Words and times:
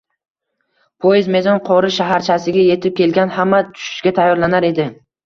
Poezd 1.05 1.29
Mezon-Qori 1.35 1.91
shaharchasiga 1.97 2.63
etib 2.77 2.97
kelgan, 3.01 3.33
hamma 3.37 3.61
tushishga 3.77 4.15
tayyorlanar 4.21 4.67
edi 4.73 4.89